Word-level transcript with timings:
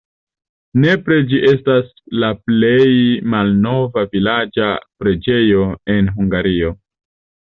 Nepre 0.83 1.15
ĝi 1.33 1.41
estas 1.49 1.91
la 2.23 2.29
plej 2.47 2.87
malnova 3.33 4.05
vilaĝa 4.15 4.71
preĝejo 5.03 5.67
en 5.97 6.11
Hungario. 6.17 6.73